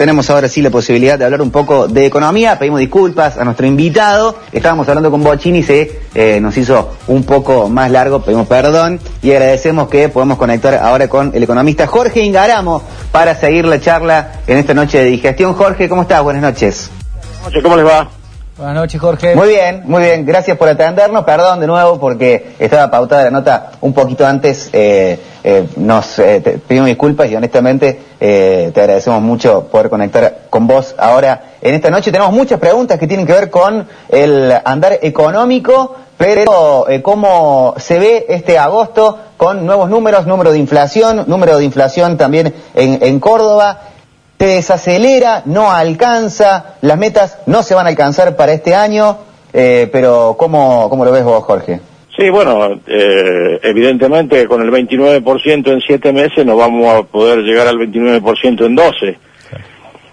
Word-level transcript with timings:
tenemos 0.00 0.30
ahora 0.30 0.48
sí 0.48 0.62
la 0.62 0.70
posibilidad 0.70 1.18
de 1.18 1.26
hablar 1.26 1.42
un 1.42 1.50
poco 1.50 1.86
de 1.86 2.06
economía. 2.06 2.58
Pedimos 2.58 2.80
disculpas 2.80 3.36
a 3.36 3.44
nuestro 3.44 3.66
invitado. 3.66 4.34
Estábamos 4.50 4.88
hablando 4.88 5.10
con 5.10 5.22
Bochini, 5.22 5.62
se 5.62 6.00
eh, 6.14 6.40
nos 6.40 6.56
hizo 6.56 6.96
un 7.08 7.22
poco 7.24 7.68
más 7.68 7.90
largo, 7.90 8.22
pedimos 8.22 8.46
perdón 8.46 8.98
y 9.20 9.30
agradecemos 9.32 9.90
que 9.90 10.08
podemos 10.08 10.38
conectar 10.38 10.72
ahora 10.72 11.06
con 11.08 11.32
el 11.34 11.42
economista 11.42 11.86
Jorge 11.86 12.22
Ingaramo 12.22 12.82
para 13.12 13.34
seguir 13.34 13.66
la 13.66 13.78
charla 13.78 14.40
en 14.46 14.56
esta 14.56 14.72
noche 14.72 14.96
de 14.96 15.04
digestión. 15.04 15.52
Jorge, 15.52 15.86
¿cómo 15.86 16.00
estás? 16.00 16.22
Buenas 16.22 16.40
noches. 16.40 16.90
Buenas 17.20 17.42
noches, 17.42 17.62
¿cómo 17.62 17.76
les 17.76 17.84
va? 17.84 18.19
Buenas 18.60 18.76
noches, 18.76 19.00
Jorge. 19.00 19.34
Muy 19.34 19.48
bien, 19.48 19.84
muy 19.86 20.02
bien. 20.02 20.26
Gracias 20.26 20.54
por 20.58 20.68
atendernos. 20.68 21.24
Perdón 21.24 21.60
de 21.60 21.66
nuevo 21.66 21.98
porque 21.98 22.56
estaba 22.58 22.90
pautada 22.90 23.24
la 23.24 23.30
nota 23.30 23.70
un 23.80 23.94
poquito 23.94 24.26
antes. 24.26 24.68
Eh, 24.74 25.18
eh, 25.42 25.66
nos 25.76 26.18
eh, 26.18 26.60
pedimos 26.68 26.88
disculpas 26.88 27.30
y 27.30 27.36
honestamente 27.36 27.98
te 28.18 28.66
agradecemos 28.76 29.22
mucho 29.22 29.68
poder 29.68 29.88
conectar 29.88 30.40
con 30.50 30.66
vos 30.66 30.94
ahora 30.98 31.52
en 31.62 31.74
esta 31.74 31.88
noche. 31.88 32.12
Tenemos 32.12 32.34
muchas 32.34 32.60
preguntas 32.60 32.98
que 32.98 33.06
tienen 33.06 33.26
que 33.26 33.32
ver 33.32 33.48
con 33.48 33.88
el 34.10 34.52
andar 34.62 34.98
económico, 35.00 35.96
pero 36.18 36.84
cómo 37.02 37.72
se 37.78 37.98
ve 37.98 38.26
este 38.28 38.58
agosto 38.58 39.18
con 39.38 39.64
nuevos 39.64 39.88
números, 39.88 40.26
número 40.26 40.52
de 40.52 40.58
inflación, 40.58 41.24
número 41.28 41.56
de 41.56 41.64
inflación 41.64 42.18
también 42.18 42.54
en, 42.74 42.98
en 43.00 43.20
Córdoba 43.20 43.89
se 44.40 44.46
desacelera, 44.46 45.42
no 45.44 45.70
alcanza, 45.70 46.76
las 46.80 46.96
metas 46.96 47.40
no 47.44 47.62
se 47.62 47.74
van 47.74 47.84
a 47.84 47.90
alcanzar 47.90 48.36
para 48.36 48.54
este 48.54 48.74
año, 48.74 49.18
eh, 49.52 49.86
pero 49.92 50.34
¿cómo, 50.38 50.88
¿cómo 50.88 51.04
lo 51.04 51.12
ves 51.12 51.24
vos, 51.24 51.44
Jorge? 51.44 51.78
Sí, 52.16 52.30
bueno, 52.30 52.80
eh, 52.86 53.60
evidentemente 53.62 54.46
con 54.46 54.62
el 54.62 54.70
29% 54.70 55.72
en 55.72 55.80
7 55.82 56.12
meses 56.14 56.46
no 56.46 56.56
vamos 56.56 56.86
a 56.86 57.02
poder 57.02 57.40
llegar 57.40 57.66
al 57.66 57.76
29% 57.76 58.64
en 58.64 58.76
12. 58.76 59.18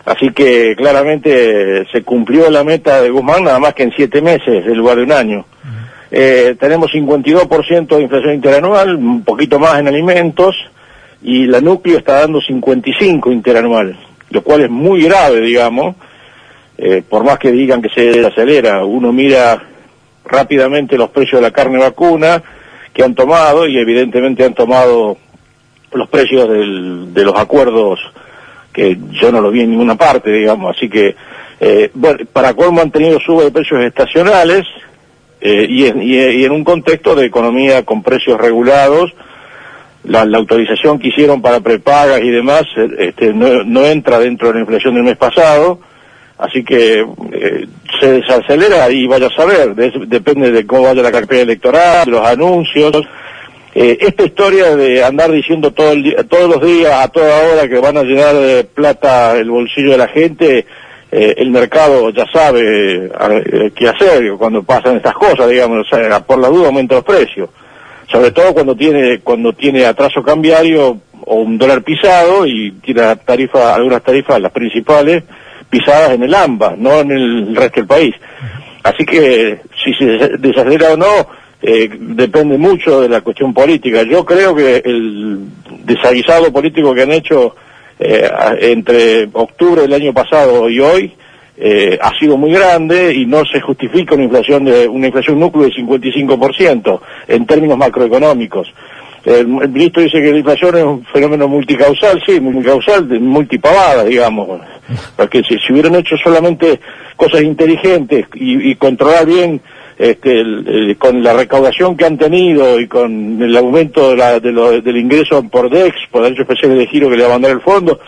Así 0.03 0.31
que 0.31 0.75
claramente 0.75 1.85
se 1.89 2.03
cumplió 2.03 2.49
la 2.49 2.65
meta 2.65 3.01
de 3.01 3.09
Guzmán 3.09 3.45
nada 3.45 3.59
más 3.59 3.75
que 3.75 3.83
en 3.83 3.93
7 3.95 4.21
meses 4.21 4.65
en 4.65 4.73
lugar 4.73 4.97
de 4.97 5.03
un 5.03 5.13
año. 5.13 5.45
Eh, 6.11 6.57
tenemos 6.59 6.91
52% 6.91 7.95
de 7.95 8.01
inflación 8.01 8.33
interanual, 8.33 8.93
un 8.97 9.23
poquito 9.23 9.57
más 9.57 9.79
en 9.79 9.87
alimentos, 9.87 10.53
y 11.21 11.45
la 11.45 11.61
núcleo 11.61 11.97
está 11.97 12.19
dando 12.19 12.41
55 12.41 13.31
interanual 13.31 13.97
lo 14.29 14.41
cual 14.41 14.61
es 14.61 14.69
muy 14.69 15.03
grave, 15.03 15.41
digamos, 15.41 15.95
eh, 16.77 17.01
por 17.07 17.23
más 17.23 17.39
que 17.39 17.51
digan 17.51 17.81
que 17.81 17.89
se 17.89 18.25
acelera, 18.25 18.85
uno 18.85 19.11
mira 19.11 19.63
rápidamente 20.25 20.97
los 20.97 21.09
precios 21.09 21.41
de 21.41 21.47
la 21.47 21.53
carne 21.53 21.79
vacuna 21.79 22.43
que 22.93 23.03
han 23.03 23.15
tomado 23.15 23.67
y 23.67 23.77
evidentemente 23.77 24.43
han 24.43 24.53
tomado 24.53 25.17
los 25.91 26.09
precios 26.09 26.49
de 26.49 27.23
los 27.23 27.35
acuerdos 27.35 27.99
que 28.73 28.97
yo 29.11 29.31
no 29.31 29.41
lo 29.41 29.49
vi 29.49 29.61
en 29.61 29.71
ninguna 29.71 29.95
parte, 29.95 30.31
digamos, 30.31 30.75
así 30.75 30.87
que, 30.87 31.15
eh, 31.59 31.91
para 32.31 32.53
cómo 32.53 32.81
han 32.81 32.91
tenido 32.91 33.19
suba 33.19 33.43
de 33.43 33.51
precios 33.51 33.83
estacionales 33.83 34.67
eh, 35.41 35.65
y, 35.67 35.85
y 35.85 36.45
en 36.45 36.51
un 36.51 36.63
contexto 36.63 37.15
de 37.15 37.25
economía 37.25 37.83
con 37.83 38.03
precios 38.03 38.39
regulados, 38.39 39.15
la, 40.07 40.37
autorización 40.37 40.99
que 40.99 41.09
hicieron 41.09 41.41
para 41.41 41.59
prepagas 41.59 42.21
y 42.21 42.29
demás 42.29 42.63
eh, 42.75 42.87
este, 42.99 43.33
no, 43.33 43.85
entra 43.85 44.19
dentro 44.19 44.47
de 44.47 44.55
la 44.55 44.59
inflación 44.61 44.95
del 44.95 45.03
mes 45.03 45.17
pasado, 45.17 45.79
así 46.37 46.63
que 46.63 47.05
eh, 47.31 47.67
se 47.99 48.11
desacelera 48.13 48.89
y 48.89 49.05
vaya 49.07 49.27
a 49.27 49.35
saber, 49.35 49.75
depende 49.75 50.51
de 50.51 50.65
cómo 50.65 50.83
vaya 50.83 51.01
la 51.01 51.11
carpeta 51.11 51.41
electoral, 51.41 52.09
los 52.09 52.25
anuncios. 52.25 53.05
Eh, 53.75 53.97
esta 54.01 54.23
historia 54.23 54.75
de 54.75 55.03
andar 55.03 55.31
diciendo 55.31 55.71
todo 55.71 55.91
el 55.91 56.15
todos 56.27 56.49
los 56.49 56.65
días, 56.65 56.93
a 56.93 57.09
toda 57.09 57.51
hora, 57.51 57.67
que 57.67 57.79
van 57.79 57.97
a 57.97 58.03
llenar 58.03 58.65
plata 58.73 59.37
el 59.37 59.51
bolsillo 59.51 59.91
de 59.91 59.97
la 59.97 60.07
gente, 60.07 60.65
el 61.09 61.51
mercado 61.51 62.09
ya 62.09 62.25
sabe 62.33 63.09
qué 63.73 63.87
hacer 63.87 64.29
cuando 64.37 64.63
pasan 64.63 64.97
estas 64.97 65.13
cosas, 65.13 65.49
digamos, 65.49 65.87
por 66.27 66.37
la 66.39 66.49
duda 66.49 66.67
aumenta 66.67 66.95
los 66.95 67.03
precios 67.05 67.49
sobre 68.11 68.31
todo 68.31 68.53
cuando 68.53 68.75
tiene 68.75 69.19
cuando 69.19 69.53
tiene 69.53 69.85
atraso 69.85 70.23
cambiario 70.23 70.99
o 71.21 71.35
un 71.35 71.57
dólar 71.57 71.83
pisado 71.83 72.45
y 72.45 72.71
tiene 72.83 73.15
tarifa, 73.17 73.75
algunas 73.75 74.01
tarifas, 74.01 74.39
las 74.41 74.51
principales, 74.51 75.23
pisadas 75.69 76.11
en 76.11 76.23
el 76.23 76.33
AMBA, 76.33 76.75
no 76.77 77.01
en 77.01 77.11
el 77.11 77.55
resto 77.55 77.81
del 77.81 77.87
país. 77.87 78.15
Así 78.83 79.05
que 79.05 79.59
si 79.83 79.93
se 79.95 80.37
desacelera 80.37 80.93
o 80.93 80.97
no, 80.97 81.27
eh, 81.61 81.89
depende 81.91 82.57
mucho 82.57 83.01
de 83.01 83.09
la 83.09 83.21
cuestión 83.21 83.53
política. 83.53 84.03
Yo 84.03 84.23
creo 84.23 84.55
que 84.55 84.77
el 84.85 85.39
desaguisado 85.83 86.53
político 86.53 86.93
que 86.93 87.01
han 87.01 87.11
hecho 87.11 87.55
eh, 87.99 88.29
entre 88.61 89.27
octubre 89.33 89.81
del 89.81 89.93
año 89.93 90.13
pasado 90.13 90.69
y 90.69 90.79
hoy 90.79 91.13
eh, 91.59 91.97
ha 91.99 92.17
sido 92.19 92.37
muy 92.37 92.51
grande 92.51 93.15
y 93.15 93.25
no 93.25 93.43
se 93.45 93.59
justifica 93.59 94.13
una 94.13 94.25
inflación 94.25 94.65
de 94.65 94.87
una 94.87 95.07
inflación 95.07 95.39
núcleo 95.39 95.65
de 95.65 95.73
55% 95.73 96.99
en 97.27 97.45
términos 97.47 97.77
macroeconómicos. 97.77 98.71
El, 99.25 99.47
ministro 99.47 100.03
dice 100.03 100.21
que 100.21 100.31
la 100.31 100.37
inflación 100.37 100.77
es 100.77 100.83
un 100.83 101.05
fenómeno 101.05 101.47
multicausal, 101.47 102.21
sí, 102.25 102.39
multicausal, 102.39 103.07
multipavada, 103.19 104.03
digamos. 104.03 104.61
Porque 105.15 105.41
si, 105.43 105.55
hubieran 105.73 105.95
hecho 105.95 106.15
solamente 106.17 106.79
cosas 107.15 107.41
inteligentes 107.41 108.27
y, 108.35 108.75
controlar 108.75 109.25
bien 109.25 109.59
este, 109.97 110.95
con 110.97 111.23
la 111.23 111.33
recaudación 111.33 111.97
que 111.97 112.05
han 112.05 112.17
tenido 112.17 112.79
y 112.79 112.87
con 112.87 113.41
el 113.41 113.57
aumento 113.57 114.15
del 114.15 114.97
ingreso 114.97 115.43
por 115.49 115.69
DEX, 115.69 115.95
por 116.11 116.21
derechos 116.21 116.41
especiales 116.41 116.77
de 116.77 116.87
giro 116.87 117.09
que 117.09 117.17
le 117.17 117.23
va 117.23 117.29
a 117.29 117.33
mandar 117.33 117.51
el 117.51 117.61
fondo, 117.61 117.99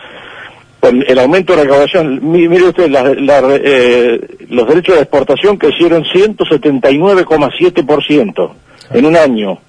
el 0.82 1.20
aumento 1.20 1.54
de 1.54 1.58
la 1.58 1.64
recaudación, 1.64 2.32
mire 2.32 2.64
usted, 2.64 2.90
eh, 2.92 4.22
los 4.50 4.68
derechos 4.68 4.96
de 4.96 5.02
exportación 5.02 5.58
crecieron 5.58 6.06
179,7% 6.06 8.52
en 8.92 9.06
un 9.06 9.18
año. 9.18 9.60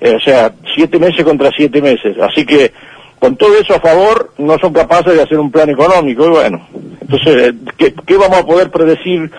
Eh, 0.00 0.14
o 0.14 0.20
sea, 0.20 0.52
siete 0.74 0.98
meses 0.98 1.24
contra 1.24 1.50
siete 1.56 1.80
meses. 1.80 2.18
Así 2.20 2.44
que, 2.44 2.72
con 3.18 3.36
todo 3.36 3.58
eso 3.58 3.74
a 3.74 3.80
favor, 3.80 4.34
no 4.36 4.58
son 4.58 4.74
capaces 4.74 5.14
de 5.14 5.22
hacer 5.22 5.38
un 5.38 5.50
plan 5.50 5.70
económico. 5.70 6.26
Y 6.26 6.30
bueno, 6.30 6.68
entonces, 7.00 7.54
¿qué, 7.78 7.94
vamos 8.18 8.38
a 8.38 8.44
poder 8.44 8.70
predecir 8.70 9.30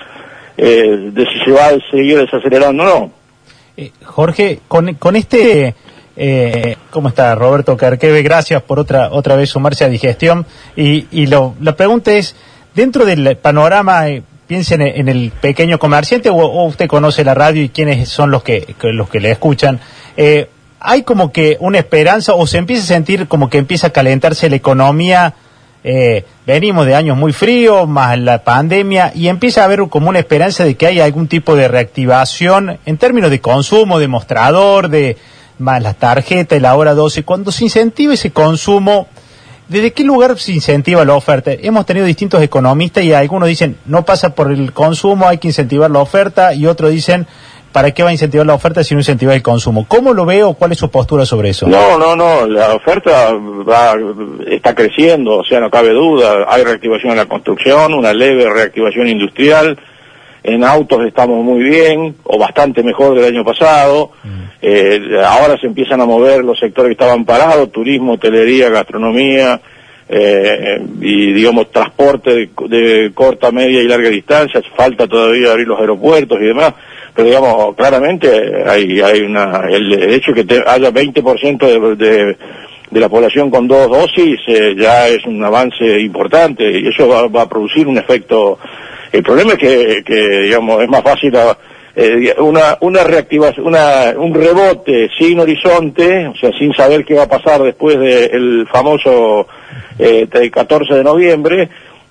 eh, 0.58 1.12
de 1.14 1.26
si 1.26 1.40
se 1.46 1.52
va 1.52 1.68
a 1.68 1.78
seguir 1.92 2.18
desacelerando 2.18 2.84
o 2.84 2.88
no? 2.88 3.12
Jorge, 4.04 4.62
con, 4.68 4.96
con 4.96 5.16
este 5.16 5.76
eh, 6.18 6.76
¿Cómo 6.90 7.10
está 7.10 7.36
Roberto 7.36 7.78
Carqueve? 7.78 8.24
Gracias 8.24 8.64
por 8.64 8.80
otra 8.80 9.12
otra 9.12 9.36
vez 9.36 9.50
sumarse 9.50 9.86
a 9.86 9.90
digestión. 9.90 10.48
Y, 10.76 11.06
y 11.12 11.28
lo, 11.28 11.54
la 11.62 11.76
pregunta 11.76 12.12
es, 12.12 12.36
dentro 12.74 13.06
del 13.06 13.38
panorama, 13.38 14.10
eh, 14.10 14.24
piensen 14.48 14.82
en 14.82 15.10
el 15.10 15.32
pequeño 15.32 15.78
comerciante 15.78 16.30
o, 16.30 16.64
usted 16.66 16.88
conoce 16.88 17.24
la 17.24 17.36
radio 17.36 17.62
y 17.62 17.70
quiénes 17.70 18.10
son 18.10 18.32
los 18.32 18.42
que, 18.42 18.76
los 18.82 19.10
que 19.10 19.20
le 19.20 19.32
escuchan. 19.32 19.80
Eh, 20.16 20.50
¿Hay 20.80 21.04
como 21.04 21.32
que 21.32 21.58
una 21.60 21.80
esperanza 21.80 22.34
o 22.34 22.48
se 22.48 22.58
empieza 22.58 22.84
a 22.84 22.88
sentir 22.88 23.28
como 23.28 23.50
que 23.50 23.58
empieza 23.58 23.88
a 23.88 23.90
calentarse 23.92 24.50
la 24.50 24.56
economía? 24.56 25.34
Eh, 25.84 26.26
venimos 26.46 26.86
de 26.86 26.96
años 26.96 27.18
muy 27.18 27.34
fríos, 27.34 27.88
más 27.88 28.18
la 28.18 28.44
pandemia, 28.44 29.12
y 29.14 29.28
empieza 29.28 29.62
a 29.62 29.66
haber 29.66 29.88
como 29.90 30.10
una 30.10 30.20
esperanza 30.20 30.64
de 30.64 30.76
que 30.76 30.88
haya 30.88 31.06
algún 31.06 31.28
tipo 31.28 31.56
de 31.56 31.68
reactivación 31.68 32.80
en 32.86 32.98
términos 32.98 33.32
de 33.32 33.40
consumo, 33.40 34.00
de 34.00 34.08
mostrador, 34.08 34.90
de, 34.90 35.18
más 35.60 35.82
las 35.82 35.96
tarjetas, 35.98 36.62
la 36.62 36.76
hora 36.76 36.94
12, 36.94 37.24
cuando 37.24 37.52
se 37.52 37.66
incentiva 37.66 38.14
ese 38.14 38.32
consumo, 38.32 39.08
¿desde 39.68 39.92
qué 39.92 40.04
lugar 40.04 40.38
se 40.40 40.54
incentiva 40.54 41.06
la 41.06 41.16
oferta? 41.16 41.52
Hemos 41.52 41.86
tenido 41.86 42.06
distintos 42.06 42.42
economistas 42.42 43.04
y 43.04 43.14
algunos 43.14 43.50
dicen, 43.50 43.78
no 43.86 44.06
pasa 44.06 44.36
por 44.36 44.52
el 44.52 44.74
consumo, 44.74 45.28
hay 45.28 45.38
que 45.38 45.48
incentivar 45.48 45.92
la 45.92 46.00
oferta, 46.00 46.54
y 46.54 46.66
otros 46.68 46.92
dicen, 46.92 47.28
¿para 47.72 47.92
qué 47.92 48.04
va 48.04 48.10
a 48.10 48.12
incentivar 48.12 48.46
la 48.46 48.54
oferta 48.54 48.84
si 48.84 48.96
no 48.96 49.02
incentiva 49.02 49.36
el 49.36 49.44
consumo? 49.44 49.86
¿Cómo 49.88 50.14
lo 50.14 50.26
veo? 50.26 50.54
¿Cuál 50.54 50.72
es 50.72 50.80
su 50.80 50.90
postura 50.90 51.26
sobre 51.26 51.50
eso? 51.50 51.68
No, 51.68 51.98
no, 51.98 52.16
no, 52.16 52.48
la 52.48 52.74
oferta 52.74 53.34
va, 53.34 53.96
está 54.48 54.74
creciendo, 54.74 55.38
o 55.38 55.44
sea, 55.44 55.60
no 55.60 55.70
cabe 55.70 55.90
duda. 55.90 56.46
Hay 56.48 56.64
reactivación 56.64 57.12
en 57.12 57.18
la 57.18 57.26
construcción, 57.26 57.94
una 57.94 58.14
leve 58.14 58.50
reactivación 58.50 59.08
industrial, 59.08 59.78
en 60.48 60.64
autos 60.64 61.06
estamos 61.06 61.44
muy 61.44 61.62
bien, 61.62 62.16
o 62.24 62.40
bastante 62.40 62.82
mejor 62.82 63.16
del 63.16 63.26
año 63.26 63.44
pasado. 63.44 64.12
Mm. 64.24 64.44
Eh, 64.62 65.22
ahora 65.26 65.58
se 65.60 65.68
empiezan 65.68 66.00
a 66.00 66.06
mover 66.06 66.42
los 66.42 66.58
sectores 66.58 66.88
que 66.88 66.94
estaban 67.04 67.26
parados, 67.26 67.70
turismo, 67.70 68.14
hotelería, 68.14 68.70
gastronomía, 68.70 69.60
eh, 70.08 70.82
y 71.02 71.34
digamos 71.34 71.70
transporte 71.70 72.50
de, 72.70 73.12
corta, 73.14 73.52
media 73.52 73.82
y 73.82 73.90
larga 73.90 74.10
distancia. 74.10 74.62
Falta 74.74 75.06
todavía 75.06 75.52
abrir 75.52 75.68
los 75.68 75.82
aeropuertos 75.82 76.40
y 76.40 76.46
demás, 76.46 76.74
pero 77.14 77.28
digamos, 77.28 77.76
claramente 77.76 78.64
hay, 78.66 79.02
hay 79.02 79.22
una, 79.24 79.68
el, 79.70 79.92
hecho 80.14 80.32
de 80.32 80.46
que 80.46 80.64
haya 80.66 80.92
20% 80.92 81.58
de, 81.58 81.96
de 81.98 82.38
de 82.90 83.02
la 83.02 83.10
población 83.10 83.52
con 83.52 83.68
dos 83.68 83.90
dosis 83.90 84.40
eh, 84.48 84.74
ya 84.78 85.10
es 85.10 85.26
un 85.26 85.44
avance 85.44 86.00
importante 86.00 86.80
y 86.80 86.88
eso 86.88 87.06
va, 87.06 87.28
va, 87.28 87.42
a 87.42 87.50
producir 87.50 87.86
un 87.86 87.98
efecto 87.98 88.58
el 89.12 89.24
problema 89.24 89.54
es 89.54 89.58
que, 89.60 90.42
digamos, 90.44 90.82
es 90.84 90.90
más 90.90 91.04
fácil 91.04 91.34
eh, 91.96 92.36
una, 92.40 92.78
una 92.82 93.04
reactivación, 93.04 93.68
una, 93.68 94.14
un 94.18 94.34
rebote 94.34 95.10
sin 95.18 95.40
horizonte, 95.40 96.28
o 96.28 96.36
sea, 96.36 96.52
sin 96.58 96.74
saber 96.74 97.04
qué 97.04 97.16
va 97.16 97.24
a 97.24 97.30
pasar 97.30 97.62
después 97.62 98.00
del 98.00 98.68
famoso 98.72 99.48
eh, 99.98 100.28
14 100.52 100.94
de 100.94 101.04
noviembre, 101.04 101.70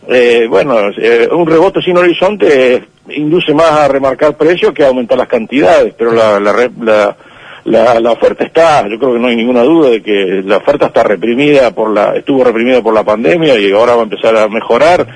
eh, 0.08 0.46
bueno, 0.48 0.90
eh, 0.96 1.28
un 1.32 1.46
rebote 1.46 1.82
sin 1.82 1.96
horizonte 1.96 2.84
induce 3.08 3.52
más 3.54 3.72
a 3.72 3.88
remarcar 3.88 4.36
precios 4.36 4.72
que 4.72 4.84
a 4.84 4.88
aumentar 4.88 5.18
las 5.18 5.26
cantidades, 5.28 5.94
pero 5.98 6.12
la, 6.12 6.38
la, 6.38 7.16
la, 7.64 8.00
la, 8.00 8.12
oferta 8.12 8.44
está, 8.44 8.88
yo 8.88 8.98
creo 8.98 9.14
que 9.14 9.18
no 9.18 9.26
hay 9.26 9.34
ninguna 9.34 9.64
duda 9.64 9.90
de 9.90 10.02
que 10.02 10.42
la 10.44 10.58
oferta 10.58 10.86
está 10.86 11.02
reprimida 11.02 11.72
por 11.72 11.92
la, 11.92 12.14
estuvo 12.14 12.44
reprimida 12.44 12.82
por 12.82 12.94
la 12.94 13.02
pandemia 13.02 13.58
y 13.58 13.72
ahora 13.72 13.96
va 13.96 14.02
a 14.02 14.04
empezar 14.04 14.36
a 14.36 14.48
mejorar. 14.48 15.06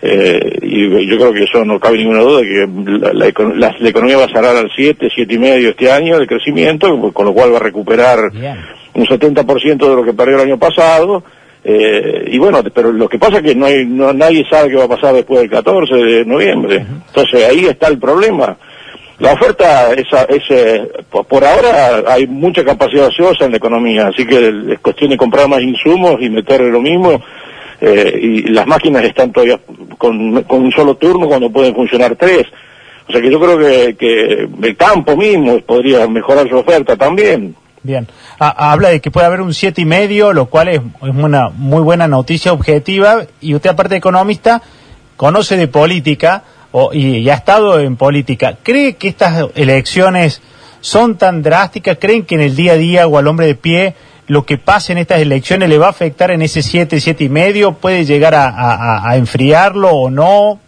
Eh, 0.00 0.58
y 0.62 1.08
yo 1.08 1.16
creo 1.16 1.32
que 1.32 1.44
eso 1.44 1.64
no 1.64 1.80
cabe 1.80 1.98
ninguna 1.98 2.20
duda, 2.20 2.42
que 2.42 2.68
la, 3.12 3.26
economía 3.26 4.16
va 4.16 4.24
a 4.24 4.28
cerrar 4.28 4.56
al 4.56 4.70
7, 4.74 5.08
siete 5.12 5.34
y 5.34 5.38
medio 5.38 5.70
este 5.70 5.90
año 5.90 6.18
de 6.18 6.26
crecimiento, 6.26 7.12
con 7.12 7.26
lo 7.26 7.32
cual 7.32 7.52
va 7.52 7.56
a 7.56 7.62
recuperar 7.62 8.30
un 8.94 9.06
70% 9.06 9.76
de 9.76 9.96
lo 9.96 10.04
que 10.04 10.12
perdió 10.12 10.36
el 10.36 10.42
año 10.42 10.58
pasado. 10.58 11.24
Eh, 11.64 12.28
y 12.30 12.38
bueno, 12.38 12.62
pero 12.72 12.92
lo 12.92 13.08
que 13.08 13.18
pasa 13.18 13.38
es 13.38 13.42
que 13.42 13.54
no 13.54 13.66
hay, 13.66 13.84
no, 13.84 14.12
nadie 14.12 14.44
sabe 14.48 14.70
qué 14.70 14.76
va 14.76 14.84
a 14.84 14.88
pasar 14.88 15.14
después 15.14 15.40
del 15.40 15.50
14 15.50 15.94
de 15.94 16.24
noviembre. 16.24 16.86
Entonces 17.08 17.44
ahí 17.44 17.66
está 17.66 17.88
el 17.88 17.98
problema. 17.98 18.56
La 19.18 19.32
oferta 19.32 19.92
es, 19.92 20.06
es 20.28 20.42
eh, 20.50 20.88
por 21.10 21.44
ahora 21.44 22.04
hay 22.06 22.28
mucha 22.28 22.64
capacidad 22.64 23.08
ociosa 23.08 23.46
en 23.46 23.50
la 23.50 23.56
economía, 23.56 24.06
así 24.06 24.24
que 24.24 24.72
es 24.74 24.78
cuestión 24.78 25.10
de 25.10 25.16
comprar 25.16 25.48
más 25.48 25.60
insumos 25.60 26.16
y 26.20 26.30
meterle 26.30 26.70
lo 26.70 26.80
mismo. 26.80 27.20
Eh, 27.80 28.18
y 28.20 28.42
las 28.48 28.66
máquinas 28.66 29.04
están 29.04 29.32
todavía 29.32 29.60
con, 29.96 30.42
con, 30.42 30.64
un 30.64 30.72
solo 30.72 30.96
turno 30.96 31.28
cuando 31.28 31.50
pueden 31.50 31.74
funcionar 31.74 32.16
tres. 32.16 32.44
O 33.08 33.12
sea 33.12 33.20
que 33.20 33.30
yo 33.30 33.40
creo 33.40 33.58
que, 33.58 33.96
que 33.96 34.48
el 34.68 34.76
campo 34.76 35.16
mismo 35.16 35.60
podría 35.60 36.06
mejorar 36.08 36.48
su 36.48 36.56
oferta 36.56 36.96
también. 36.96 37.54
Bien, 37.82 38.08
habla 38.38 38.88
de 38.88 39.00
que 39.00 39.10
puede 39.10 39.26
haber 39.26 39.40
un 39.40 39.54
siete 39.54 39.82
y 39.82 39.84
medio, 39.84 40.32
lo 40.32 40.46
cual 40.46 40.68
es, 40.68 40.80
una 41.00 41.48
muy 41.48 41.80
buena 41.80 42.08
noticia 42.08 42.52
objetiva. 42.52 43.22
Y 43.40 43.54
usted, 43.54 43.70
aparte 43.70 43.94
de 43.94 43.98
economista, 43.98 44.62
conoce 45.16 45.56
de 45.56 45.68
política 45.68 46.42
o, 46.72 46.92
y, 46.92 47.28
ha 47.30 47.34
estado 47.34 47.78
en 47.80 47.96
política. 47.96 48.58
¿Cree 48.62 48.96
que 48.96 49.08
estas 49.08 49.46
elecciones 49.54 50.42
son 50.80 51.16
tan 51.16 51.42
drásticas? 51.42 51.98
¿Creen 52.00 52.24
que 52.24 52.34
en 52.34 52.42
el 52.42 52.56
día 52.56 52.72
a 52.72 52.76
día 52.76 53.06
o 53.06 53.16
al 53.16 53.26
hombre 53.26 53.46
de 53.46 53.54
pie 53.54 53.94
lo 54.28 54.44
que 54.44 54.58
pase 54.58 54.92
en 54.92 54.98
estas 54.98 55.20
elecciones 55.20 55.68
le 55.68 55.78
va 55.78 55.86
a 55.86 55.90
afectar 55.90 56.30
en 56.30 56.42
ese 56.42 56.62
siete, 56.62 57.00
siete 57.00 57.24
y 57.24 57.28
medio? 57.28 57.72
¿Puede 57.72 58.04
llegar 58.04 58.34
a 58.34 59.16
enfriarlo 59.16 59.90
o 59.90 60.10
no? 60.10 60.60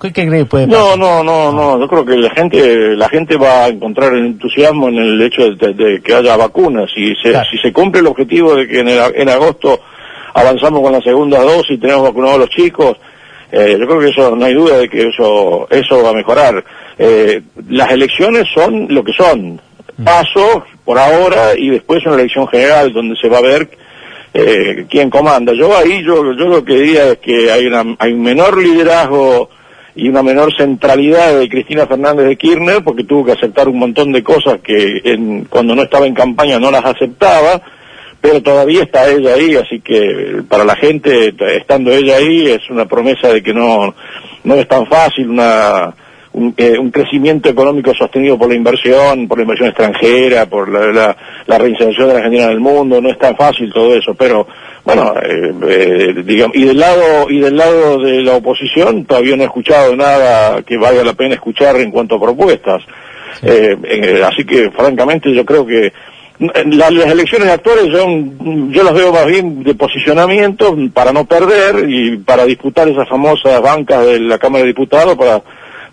¿Qué, 0.00 0.12
cree 0.12 0.44
puede 0.44 0.66
No, 0.66 0.96
no, 0.96 1.22
no, 1.22 1.52
no. 1.52 1.78
Yo 1.78 1.88
creo 1.88 2.04
que 2.04 2.16
la 2.16 2.30
gente, 2.30 2.96
la 2.96 3.08
gente 3.08 3.36
va 3.36 3.64
a 3.64 3.68
encontrar 3.68 4.14
el 4.14 4.26
entusiasmo 4.26 4.88
en 4.88 4.96
el 4.96 5.20
hecho 5.20 5.50
de, 5.50 6.00
que 6.02 6.14
haya 6.14 6.36
vacunas. 6.36 6.90
Si 6.94 7.14
se, 7.16 7.32
si 7.50 7.58
se 7.58 7.72
cumple 7.72 8.00
el 8.00 8.06
objetivo 8.06 8.54
de 8.54 8.66
que 8.66 8.80
en, 8.80 8.88
en 8.88 9.28
agosto 9.28 9.80
avanzamos 10.32 10.80
con 10.80 10.92
la 10.92 11.00
segunda 11.00 11.40
dosis 11.40 11.72
y 11.72 11.78
tenemos 11.78 12.04
vacunados 12.04 12.36
a 12.36 12.40
los 12.40 12.50
chicos, 12.50 12.96
eh, 13.52 13.76
yo 13.78 13.86
creo 13.86 14.00
que 14.00 14.08
eso 14.08 14.34
no 14.34 14.44
hay 14.44 14.54
duda 14.54 14.78
de 14.78 14.88
que 14.88 15.08
eso 15.08 15.68
eso 15.70 16.02
va 16.02 16.10
a 16.10 16.14
mejorar. 16.14 16.64
Eh, 16.98 17.42
las 17.68 17.90
elecciones 17.90 18.46
son 18.54 18.86
lo 18.88 19.04
que 19.04 19.12
son. 19.12 19.60
Mm. 19.96 20.04
Pasos 20.04 20.62
por 20.84 20.98
ahora 20.98 21.52
y 21.56 21.70
después 21.70 22.04
una 22.06 22.16
elección 22.16 22.46
general 22.48 22.92
donde 22.92 23.16
se 23.16 23.28
va 23.28 23.38
a 23.38 23.42
ver 23.42 23.68
eh, 24.32 24.86
quién 24.88 25.10
comanda. 25.10 25.52
Yo 25.54 25.76
ahí 25.76 26.02
yo 26.02 26.32
yo 26.32 26.48
lo 26.48 26.64
que 26.64 26.74
diría 26.74 27.12
es 27.12 27.18
que 27.18 27.50
hay 27.50 27.66
una 27.66 27.96
hay 27.98 28.12
un 28.12 28.22
menor 28.22 28.58
liderazgo 28.58 29.48
y 29.96 30.08
una 30.08 30.22
menor 30.22 30.52
centralidad 30.56 31.38
de 31.38 31.48
Cristina 31.48 31.86
Fernández 31.86 32.26
de 32.26 32.36
Kirchner, 32.36 32.82
porque 32.82 33.04
tuvo 33.04 33.24
que 33.24 33.32
aceptar 33.32 33.68
un 33.68 33.78
montón 33.78 34.10
de 34.10 34.24
cosas 34.24 34.58
que 34.60 35.00
en, 35.04 35.44
cuando 35.44 35.74
no 35.74 35.82
estaba 35.82 36.06
en 36.06 36.14
campaña 36.14 36.58
no 36.58 36.70
las 36.70 36.84
aceptaba, 36.84 37.62
pero 38.20 38.42
todavía 38.42 38.82
está 38.82 39.08
ella 39.08 39.34
ahí, 39.34 39.54
así 39.54 39.80
que 39.80 40.42
para 40.48 40.64
la 40.64 40.74
gente, 40.74 41.32
estando 41.56 41.92
ella 41.92 42.16
ahí, 42.16 42.48
es 42.48 42.68
una 42.70 42.86
promesa 42.86 43.28
de 43.28 43.42
que 43.42 43.54
no, 43.54 43.94
no 44.42 44.54
es 44.56 44.66
tan 44.66 44.86
fácil 44.86 45.28
una, 45.28 45.94
un, 46.34 46.54
eh, 46.56 46.78
un, 46.78 46.90
crecimiento 46.90 47.48
económico 47.48 47.94
sostenido 47.94 48.38
por 48.38 48.48
la 48.48 48.54
inversión, 48.54 49.26
por 49.26 49.38
la 49.38 49.42
inversión 49.42 49.68
extranjera, 49.68 50.46
por 50.46 50.68
la, 50.68 50.92
la, 50.92 51.16
la 51.46 51.58
reinserción 51.58 52.08
de 52.08 52.14
la 52.14 52.18
Argentina 52.18 52.44
en 52.44 52.50
el 52.50 52.60
mundo, 52.60 53.00
no 53.00 53.08
es 53.08 53.18
tan 53.18 53.36
fácil 53.36 53.72
todo 53.72 53.94
eso, 53.96 54.14
pero 54.14 54.46
bueno, 54.84 55.14
eh, 55.22 55.54
eh, 55.68 56.22
digamos, 56.24 56.56
y 56.56 56.64
del 56.64 56.78
lado 56.78 57.30
y 57.30 57.40
del 57.40 57.56
lado 57.56 57.98
de 57.98 58.22
la 58.22 58.34
oposición 58.34 59.06
todavía 59.06 59.36
no 59.36 59.42
he 59.42 59.46
escuchado 59.46 59.96
nada 59.96 60.62
que 60.62 60.76
valga 60.76 61.02
la 61.02 61.14
pena 61.14 61.34
escuchar 61.34 61.76
en 61.76 61.90
cuanto 61.90 62.16
a 62.16 62.20
propuestas. 62.20 62.82
Eh, 63.42 63.76
eh, 63.82 64.22
así 64.24 64.44
que, 64.44 64.70
francamente, 64.70 65.32
yo 65.32 65.44
creo 65.44 65.66
que 65.66 65.92
las 66.38 66.90
elecciones 66.90 67.48
actuales 67.48 67.86
yo, 67.86 68.06
yo 68.70 68.82
las 68.82 68.92
veo 68.92 69.12
más 69.12 69.26
bien 69.26 69.62
de 69.62 69.74
posicionamiento 69.74 70.76
para 70.92 71.12
no 71.12 71.24
perder 71.26 71.88
y 71.88 72.16
para 72.18 72.44
disputar 72.44 72.88
esas 72.88 73.08
famosas 73.08 73.62
bancas 73.62 74.04
de 74.04 74.18
la 74.18 74.38
Cámara 74.38 74.62
de 74.62 74.68
Diputados 74.68 75.16
para 75.16 75.40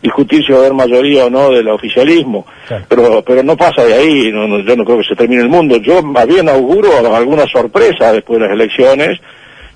discutir 0.01 0.43
si 0.45 0.51
va 0.51 0.59
a 0.59 0.61
haber 0.61 0.73
mayoría 0.73 1.25
o 1.25 1.29
no 1.29 1.51
del 1.51 1.67
oficialismo. 1.67 2.45
Pero 2.87 3.23
pero 3.23 3.43
no 3.43 3.55
pasa 3.55 3.83
de 3.83 3.93
ahí, 3.93 4.31
no, 4.31 4.59
yo 4.59 4.75
no 4.75 4.85
creo 4.85 4.97
que 4.97 5.07
se 5.07 5.15
termine 5.15 5.41
el 5.41 5.49
mundo. 5.49 5.77
Yo 5.77 6.01
más 6.01 6.27
bien 6.27 6.49
auguro 6.49 6.89
alguna 7.15 7.45
sorpresa 7.47 8.11
después 8.11 8.39
de 8.39 8.47
las 8.47 8.53
elecciones, 8.55 9.19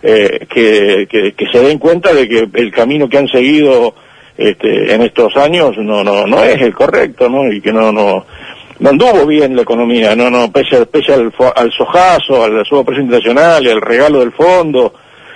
eh, 0.02 0.46
que, 0.50 1.08
que, 1.36 1.46
se 1.52 1.60
den 1.60 1.80
cuenta 1.80 2.14
de 2.14 2.28
que 2.28 2.48
el 2.54 2.72
camino 2.72 3.10
que 3.10 3.18
han 3.18 3.28
seguido 3.28 3.96
este, 4.38 4.94
en 4.94 5.02
estos 5.02 5.36
años 5.38 5.78
no, 5.78 6.04
no, 6.04 6.28
no 6.28 6.44
es 6.44 6.62
el 6.62 6.74
correcto, 6.74 7.30
¿no? 7.30 7.52
Y 7.52 7.62
que 7.62 7.74
no, 7.74 7.92
no, 7.92 8.26
no 8.80 8.90
anduvo 8.90 9.26
bien 9.26 9.56
la 9.56 9.62
economía, 9.62 10.16
no, 10.16 10.30
no, 10.30 10.52
pese, 10.52 10.86
pese 10.86 11.14
al, 11.14 11.34
al 11.56 11.72
sojazo, 11.72 12.44
al 12.44 12.66
suba 12.66 12.84
internacional 12.96 13.66
y 13.66 13.70
al 13.70 13.82
regalo 13.82 14.20
del 14.20 14.32
fondo, 14.32 14.94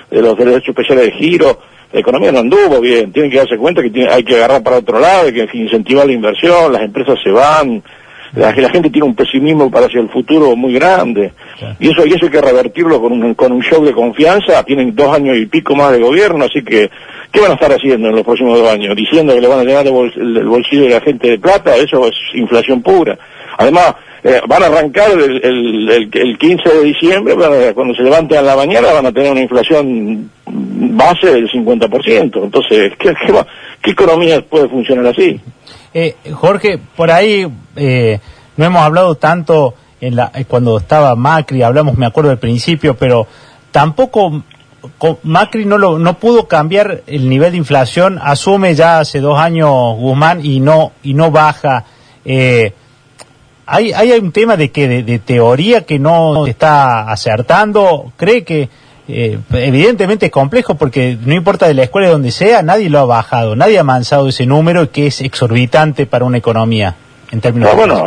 de 0.09 0.21
los 0.21 0.37
derechos 0.37 0.69
especiales 0.69 1.05
de 1.05 1.11
giro, 1.13 1.59
la 1.91 1.99
economía 1.99 2.31
no 2.31 2.39
anduvo 2.39 2.79
bien, 2.79 3.11
tienen 3.11 3.31
que 3.31 3.37
darse 3.37 3.57
cuenta 3.57 3.81
que 3.81 4.07
hay 4.07 4.23
que 4.23 4.35
agarrar 4.35 4.61
para 4.61 4.77
otro 4.77 4.99
lado, 4.99 5.25
hay 5.25 5.33
que 5.33 5.57
incentivar 5.57 6.05
la 6.05 6.13
inversión, 6.13 6.71
las 6.71 6.83
empresas 6.83 7.17
se 7.23 7.31
van, 7.31 7.81
la, 8.35 8.53
la 8.53 8.69
gente 8.69 8.89
tiene 8.89 9.07
un 9.07 9.15
pesimismo 9.15 9.71
para 9.71 9.87
hacia 9.87 9.99
el 9.99 10.09
futuro 10.09 10.55
muy 10.55 10.73
grande. 10.73 11.33
Y 11.79 11.89
eso, 11.89 12.05
y 12.05 12.13
eso 12.13 12.25
hay 12.25 12.31
que 12.31 12.41
revertirlo 12.41 13.01
con 13.01 13.13
un, 13.13 13.33
con 13.33 13.51
un 13.51 13.61
show 13.61 13.83
de 13.83 13.93
confianza, 13.93 14.63
tienen 14.63 14.95
dos 14.95 15.13
años 15.13 15.37
y 15.37 15.47
pico 15.47 15.75
más 15.75 15.91
de 15.91 15.99
gobierno, 15.99 16.45
así 16.45 16.63
que, 16.63 16.89
¿qué 17.31 17.39
van 17.39 17.51
a 17.51 17.55
estar 17.55 17.71
haciendo 17.71 18.09
en 18.09 18.15
los 18.15 18.23
próximos 18.23 18.59
dos 18.59 18.69
años? 18.69 18.95
Diciendo 18.95 19.33
que 19.33 19.41
le 19.41 19.47
van 19.47 19.59
a 19.59 19.63
llenar 19.63 19.87
el 19.87 20.47
bolsillo 20.47 20.83
de 20.83 20.89
la 20.89 21.01
gente 21.01 21.29
de 21.29 21.39
plata, 21.39 21.75
eso 21.75 22.07
es 22.07 22.15
inflación 22.35 22.81
pura. 22.83 23.17
Además, 23.57 23.95
eh, 24.23 24.41
van 24.47 24.63
a 24.63 24.67
arrancar 24.67 25.11
el, 25.11 25.43
el, 25.43 26.09
el, 26.13 26.37
15 26.37 26.69
de 26.69 26.83
diciembre, 26.83 27.35
cuando 27.73 27.95
se 27.95 28.03
levanten 28.03 28.37
a 28.37 28.41
la 28.41 28.55
mañana 28.55 28.91
van 28.91 29.05
a 29.05 29.11
tener 29.11 29.31
una 29.31 29.41
inflación 29.41 30.29
base 30.51 31.27
del 31.27 31.49
50%. 31.49 32.43
Entonces, 32.43 32.93
¿qué, 32.99 33.13
qué, 33.81 33.91
economía 33.91 34.41
puede 34.41 34.69
funcionar 34.69 35.07
así? 35.07 35.39
Eh, 35.93 36.15
Jorge, 36.33 36.79
por 36.95 37.11
ahí 37.11 37.47
eh, 37.75 38.19
no 38.57 38.65
hemos 38.65 38.81
hablado 38.81 39.15
tanto 39.15 39.73
en 40.01 40.15
la, 40.15 40.31
eh, 40.35 40.45
cuando 40.45 40.77
estaba 40.77 41.15
Macri, 41.15 41.61
hablamos, 41.61 41.97
me 41.97 42.05
acuerdo 42.05 42.29
del 42.29 42.39
principio, 42.39 42.95
pero 42.95 43.27
tampoco 43.71 44.43
Macri 45.23 45.65
no, 45.65 45.77
lo, 45.77 45.99
no 45.99 46.19
pudo 46.19 46.47
cambiar 46.47 47.03
el 47.07 47.29
nivel 47.29 47.51
de 47.51 47.57
inflación, 47.57 48.19
asume 48.21 48.75
ya 48.75 48.99
hace 48.99 49.19
dos 49.19 49.37
años 49.37 49.71
Guzmán 49.97 50.45
y 50.45 50.59
no, 50.59 50.93
y 51.03 51.13
no 51.13 51.31
baja. 51.31 51.85
Eh, 52.25 52.73
hay, 53.65 53.91
hay 53.91 54.11
un 54.13 54.31
tema 54.31 54.57
de 54.57 54.71
que 54.71 55.03
de, 55.03 55.19
teoría 55.19 55.85
que 55.85 55.99
no 55.99 56.47
está 56.47 57.11
acertando. 57.11 58.11
¿Cree 58.17 58.43
que 58.43 58.69
eh, 59.11 59.39
evidentemente 59.53 60.27
es 60.27 60.31
complejo 60.31 60.75
porque 60.75 61.17
no 61.25 61.33
importa 61.33 61.67
de 61.67 61.73
la 61.73 61.83
escuela 61.83 62.09
donde 62.09 62.29
sea, 62.29 62.61
nadie 62.61 62.91
lo 62.91 62.99
ha 62.99 63.05
bajado, 63.05 63.55
nadie 63.55 63.79
ha 63.79 63.81
amansado 63.81 64.29
ese 64.29 64.45
número 64.45 64.91
que 64.91 65.07
es 65.07 65.21
exorbitante 65.21 66.05
para 66.05 66.25
una 66.25 66.37
economía 66.37 66.95
en 67.31 67.41
términos. 67.41 67.75
bueno, 67.75 68.05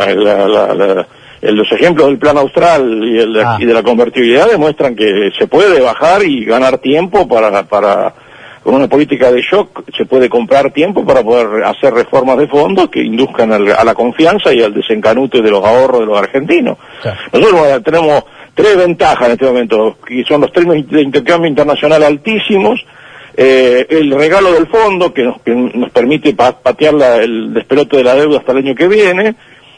los 1.42 1.72
ejemplos 1.72 2.06
del 2.06 2.18
plan 2.18 2.38
austral 2.38 3.02
y, 3.02 3.18
el 3.18 3.36
ah. 3.40 3.58
y 3.58 3.64
de 3.64 3.74
la 3.74 3.82
convertibilidad 3.82 4.48
demuestran 4.48 4.94
que 4.94 5.30
se 5.36 5.48
puede 5.48 5.80
bajar 5.80 6.22
y 6.22 6.44
ganar 6.44 6.78
tiempo 6.78 7.26
para 7.26 7.64
para 7.64 8.14
con 8.62 8.74
una 8.74 8.86
política 8.86 9.32
de 9.32 9.42
shock 9.42 9.82
se 9.96 10.06
puede 10.06 10.28
comprar 10.28 10.70
tiempo 10.70 11.04
para 11.04 11.24
poder 11.24 11.64
hacer 11.64 11.92
reformas 11.92 12.38
de 12.38 12.46
fondos 12.46 12.90
que 12.90 13.02
induzcan 13.02 13.50
a 13.52 13.84
la 13.84 13.94
confianza 13.94 14.52
y 14.52 14.62
al 14.62 14.72
desencanute 14.72 15.42
de 15.42 15.50
los 15.50 15.64
ahorros 15.64 16.00
de 16.00 16.06
los 16.06 16.16
argentinos. 16.16 16.78
Nosotros 17.32 17.82
tenemos 17.82 18.22
tres 18.54 18.76
ventajas 18.76 19.26
en 19.26 19.32
este 19.32 19.46
momento, 19.46 19.96
que 20.06 20.24
son 20.24 20.40
los 20.40 20.52
términos 20.52 20.88
de 20.90 21.02
intercambio 21.02 21.48
internacional 21.48 22.02
altísimos, 22.02 22.84
eh, 23.36 23.86
el 23.88 24.10
regalo 24.12 24.52
del 24.52 24.66
fondo 24.66 25.12
que 25.12 25.22
nos, 25.22 25.36
nos 25.46 25.90
permite 25.90 26.34
patear 26.34 26.94
el 27.22 27.54
despelote 27.54 27.96
de 27.96 28.04
la 28.04 28.14
deuda 28.14 28.38
hasta 28.38 28.52
el 28.52 28.58
año 28.58 28.74
que 28.74 28.88
viene, 28.88 29.34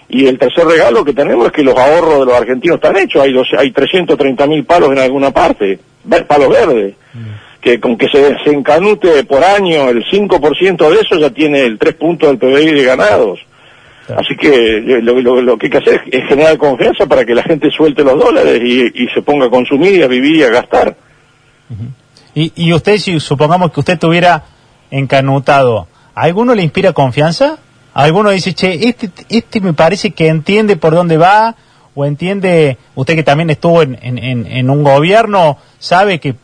y 0.09 0.26
el 0.26 0.38
tercer 0.38 0.66
regalo 0.66 1.04
que 1.04 1.12
tenemos 1.12 1.47
es 1.47 1.52
que 1.52 1.62
los 1.62 1.76
ahorros 1.76 2.21
de 2.21 2.26
los 2.26 2.35
argentinos 2.35 2.76
están 2.76 2.97
hechos, 2.97 3.23
hay, 3.23 3.35
hay 3.59 3.71
330 3.71 4.47
mil 4.47 4.64
palos 4.64 4.90
en 4.93 4.99
alguna 4.99 5.31
parte, 5.31 5.78
palos 6.26 6.49
verdes. 6.49 6.95
Mm 7.14 7.45
que 7.64 7.81
con 7.81 7.97
que 7.97 8.09
se, 8.09 8.37
se 8.45 8.50
encanute 8.50 9.25
por 9.25 9.43
año 9.43 9.88
el 9.88 10.04
5% 10.04 10.90
de 10.90 11.00
eso 11.00 11.16
ya 11.16 11.31
tiene 11.31 11.62
el 11.62 11.78
3 11.78 11.95
puntos 11.95 12.28
del 12.28 12.38
PBI 12.38 12.73
de 12.73 12.85
ganados. 12.85 13.40
Así 14.08 14.37
que 14.37 14.78
eh, 14.78 15.00
lo, 15.02 15.20
lo, 15.20 15.56
que 15.56 15.66
hay 15.66 15.70
que 15.70 15.78
hacer 15.78 16.02
es 16.11 16.28
generar 16.28 16.58
confianza 16.58 17.06
para 17.06 17.25
que 17.25 17.34
la 17.34 17.42
gente 17.42 17.70
suelte 17.70 18.04
los 18.04 18.18
dólares 18.18 18.61
y, 18.62 19.06
se 19.14 19.23
ponga 19.23 19.46
a 19.46 19.50
consumir 19.50 20.02
a 20.04 20.06
vivir 20.06 20.37
y 20.37 20.42
a 20.42 20.50
gastar. 20.50 20.96
Y, 22.34 22.52
y 22.56 22.73
usted, 22.73 22.99
si 22.99 23.18
supongamos 23.20 23.73
que 23.73 23.80
usted 23.80 23.99
tuviera 23.99 24.44
encanutado, 24.90 25.87
¿a 26.14 26.23
alguno 26.23 26.54
le 26.54 26.62
inspira 26.62 26.92
confianza? 26.92 27.58
¿A 27.94 28.02
alguno 28.02 28.30
dice, 28.30 28.52
che, 28.54 28.88
este, 28.88 29.11
este 29.28 29.61
me 29.61 29.73
parece 29.73 30.11
que 30.11 30.28
entiende 30.28 30.76
por 30.76 30.94
dónde 30.94 31.16
va? 31.16 31.54
¿O 31.94 32.04
entiende, 32.04 32.76
usted 32.96 33.14
que 33.14 33.23
también 33.23 33.50
estuvo 33.50 33.82
en, 33.82 33.99
en, 34.02 34.46
en 34.46 34.68
un 34.68 34.82
gobierno, 34.82 35.58
sabe 35.78 36.18
que 36.18 36.34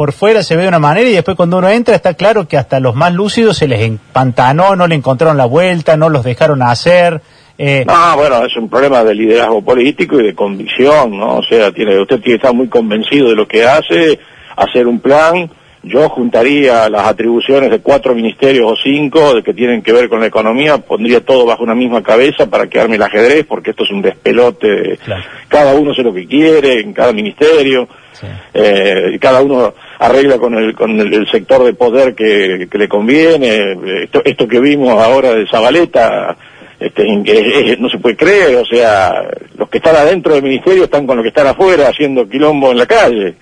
por 0.00 0.14
fuera 0.14 0.42
se 0.42 0.56
ve 0.56 0.62
de 0.62 0.68
una 0.68 0.78
manera 0.78 1.10
y 1.10 1.12
después 1.12 1.36
cuando 1.36 1.58
uno 1.58 1.68
entra 1.68 1.94
está 1.94 2.14
claro 2.14 2.48
que 2.48 2.56
hasta 2.56 2.80
los 2.80 2.94
más 2.94 3.12
lúcidos 3.12 3.58
se 3.58 3.68
les 3.68 3.82
empantanó, 3.82 4.74
no 4.74 4.86
le 4.86 4.94
encontraron 4.94 5.36
la 5.36 5.44
vuelta, 5.44 5.98
no 5.98 6.08
los 6.08 6.24
dejaron 6.24 6.62
hacer. 6.62 7.20
Eh... 7.58 7.84
No, 7.86 8.16
bueno, 8.16 8.42
es 8.46 8.56
un 8.56 8.70
problema 8.70 9.04
de 9.04 9.14
liderazgo 9.14 9.60
político 9.60 10.18
y 10.18 10.22
de 10.24 10.34
convicción, 10.34 11.18
¿no? 11.18 11.36
O 11.36 11.42
sea, 11.42 11.70
tiene, 11.70 12.00
usted 12.00 12.16
tiene 12.16 12.24
que 12.24 12.34
estar 12.36 12.54
muy 12.54 12.68
convencido 12.68 13.28
de 13.28 13.34
lo 13.34 13.46
que 13.46 13.66
hace, 13.66 14.18
hacer 14.56 14.86
un 14.86 15.00
plan. 15.00 15.50
Yo 15.82 16.08
juntaría 16.08 16.88
las 16.88 17.06
atribuciones 17.06 17.70
de 17.70 17.80
cuatro 17.80 18.14
ministerios 18.14 18.72
o 18.72 18.76
cinco 18.82 19.34
de 19.34 19.42
que 19.42 19.52
tienen 19.52 19.82
que 19.82 19.92
ver 19.92 20.08
con 20.08 20.20
la 20.20 20.28
economía, 20.28 20.78
pondría 20.78 21.22
todo 21.22 21.44
bajo 21.44 21.62
una 21.62 21.74
misma 21.74 22.02
cabeza 22.02 22.48
para 22.48 22.68
que 22.68 22.80
arme 22.80 22.96
el 22.96 23.02
ajedrez, 23.02 23.44
porque 23.44 23.72
esto 23.72 23.84
es 23.84 23.90
un 23.90 24.00
despelote. 24.00 24.98
Cada 25.46 25.74
uno 25.74 25.90
hace 25.90 26.02
lo 26.02 26.14
que 26.14 26.26
quiere 26.26 26.80
en 26.80 26.94
cada 26.94 27.12
ministerio. 27.12 27.86
Eh, 28.52 29.18
cada 29.20 29.42
uno 29.42 29.74
arregla 29.98 30.38
con 30.38 30.54
el, 30.54 30.74
con 30.74 30.98
el, 30.98 31.28
sector 31.28 31.64
de 31.64 31.74
poder 31.74 32.14
que, 32.14 32.68
le 32.70 32.88
conviene. 32.88 33.76
Esto, 34.04 34.22
esto, 34.24 34.48
que 34.48 34.60
vimos 34.60 35.00
ahora 35.02 35.34
de 35.34 35.46
Zabaleta, 35.46 36.36
este, 36.78 37.76
no 37.78 37.90
se 37.90 37.98
puede 37.98 38.16
creer, 38.16 38.56
o 38.56 38.64
sea, 38.64 39.22
los 39.58 39.68
que 39.68 39.78
están 39.78 39.96
adentro 39.96 40.32
del 40.34 40.42
ministerio 40.42 40.84
están 40.84 41.06
con 41.06 41.16
los 41.16 41.22
que 41.22 41.28
están 41.28 41.46
afuera 41.46 41.88
haciendo 41.88 42.28
quilombo 42.28 42.70
en 42.70 42.78
la 42.78 42.86
calle. 42.86 43.34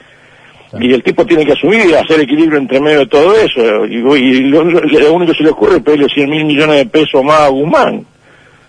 Y 0.78 0.92
el 0.92 1.02
tipo 1.02 1.24
tiene 1.24 1.46
que 1.46 1.52
asumir 1.52 1.96
hacer 1.96 2.20
equilibrio 2.20 2.58
entre 2.58 2.80
medio 2.80 3.00
de 3.00 3.06
todo 3.06 3.34
eso. 3.36 3.86
Y, 3.86 4.02
lo, 4.02 4.60
único 4.60 5.32
que 5.32 5.38
se 5.38 5.44
le 5.44 5.50
ocurre 5.50 5.76
es 5.76 5.82
pedirle 5.82 6.08
100 6.08 6.28
mil 6.28 6.44
millones 6.44 6.76
de 6.76 6.86
pesos 6.86 7.24
más 7.24 7.40
a 7.40 7.48
Guzmán. 7.48 8.04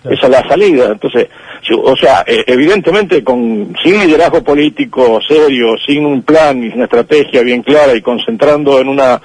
Esa 0.04 0.26
es 0.26 0.30
la 0.30 0.48
salida. 0.48 0.86
Entonces, 0.92 1.28
o 1.70 1.96
sea, 1.96 2.24
eh, 2.26 2.44
evidentemente 2.46 3.22
con 3.22 3.74
sin 3.82 4.00
liderazgo 4.00 4.42
político 4.42 5.20
serio, 5.26 5.76
sin 5.86 6.04
un 6.04 6.22
plan 6.22 6.62
y 6.62 6.68
una 6.68 6.84
estrategia 6.84 7.42
bien 7.42 7.62
clara 7.62 7.94
y 7.94 8.02
concentrando 8.02 8.80
en 8.80 8.88
una... 8.88 9.20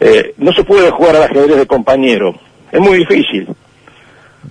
Eh, 0.00 0.34
no 0.38 0.52
se 0.52 0.64
puede 0.64 0.90
jugar 0.90 1.16
al 1.16 1.24
ajedrez 1.24 1.56
de 1.56 1.66
compañero. 1.66 2.34
Es 2.70 2.80
muy 2.80 2.98
difícil. 2.98 3.48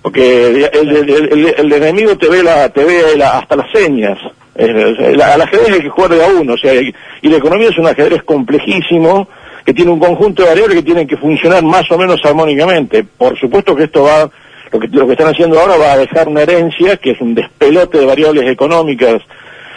Porque 0.02 0.68
el, 0.72 1.72
enemigo 1.72 2.16
te 2.16 2.28
ve, 2.28 2.42
la, 2.42 2.68
te 2.68 2.84
ve 2.84 3.22
hasta 3.22 3.56
las 3.56 3.70
señas. 3.72 4.18
Al 4.56 5.40
ajedrez 5.40 5.70
hay 5.70 5.82
que 5.82 5.88
jugar 5.88 6.10
de 6.10 6.24
a 6.24 6.28
uno. 6.28 6.54
O 6.54 6.58
sea, 6.58 6.74
y, 6.74 6.94
y 7.22 7.28
la 7.28 7.38
economía 7.38 7.70
es 7.70 7.78
un 7.78 7.86
ajedrez 7.86 8.22
complejísimo 8.24 9.28
que 9.64 9.74
tiene 9.74 9.90
un 9.90 9.98
conjunto 9.98 10.42
de 10.42 10.48
variables 10.48 10.76
que 10.76 10.82
tienen 10.82 11.06
que 11.06 11.16
funcionar 11.16 11.62
más 11.62 11.90
o 11.90 11.98
menos 11.98 12.20
armónicamente. 12.24 13.04
Por 13.04 13.38
supuesto 13.38 13.74
que 13.74 13.84
esto 13.84 14.02
va 14.02 14.30
lo 14.72 14.80
que, 14.80 14.88
lo 14.88 15.06
que 15.06 15.12
están 15.12 15.28
haciendo 15.28 15.58
ahora 15.58 15.76
va 15.76 15.92
a 15.92 15.98
dejar 15.98 16.28
una 16.28 16.42
herencia 16.42 16.96
que 16.96 17.12
es 17.12 17.20
un 17.20 17.34
despelote 17.34 17.98
de 17.98 18.06
variables 18.06 18.48
económicas, 18.48 19.22